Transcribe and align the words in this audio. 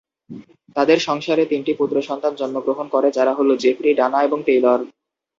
তাদের 0.75 0.97
সংসারে 0.99 1.43
তিনটি 1.45 1.71
পুত্র 1.73 1.95
সন্তান 2.01 2.33
জন্মগ্রহণ 2.35 2.87
করে, 2.89 3.07
তারা 3.11 3.33
হল 3.33 3.49
জেফ্রি, 3.55 3.91
ডানা 3.93 4.19
এবং 4.23 4.39
টেইলর। 4.45 4.79